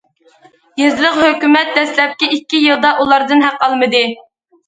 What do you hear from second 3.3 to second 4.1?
ھەق ئالمىدى.